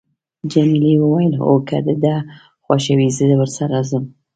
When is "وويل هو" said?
0.99-1.53